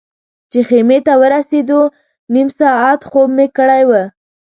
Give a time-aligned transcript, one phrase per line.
[0.51, 1.81] چې خیمې ته ورسېدو
[2.33, 3.91] نیم ساعت خوب مې کړی و.